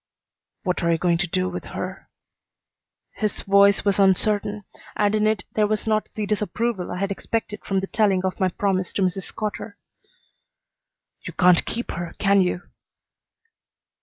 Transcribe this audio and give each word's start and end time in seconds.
"What 0.63 0.81
are 0.81 0.91
you 0.91 0.97
going 0.97 1.19
to 1.19 1.27
do 1.27 1.47
with 1.47 1.63
her?" 1.77 2.09
His 3.11 3.41
voice 3.43 3.85
was 3.85 3.99
uncertain, 3.99 4.63
but 4.97 5.13
in 5.13 5.27
it 5.27 5.43
there 5.53 5.67
was 5.67 5.85
not 5.85 6.09
the 6.15 6.25
disapproval 6.25 6.91
I 6.91 6.97
had 6.97 7.11
expected 7.11 7.63
from 7.63 7.81
the 7.81 7.85
telling 7.85 8.25
of 8.25 8.39
my 8.39 8.49
promise 8.49 8.93
to 8.93 9.03
Mrs. 9.03 9.35
Cotter. 9.35 9.77
"You 11.21 11.33
can't 11.33 11.65
keep 11.67 11.91
her, 11.91 12.15
can 12.17 12.41
you?" 12.41 12.63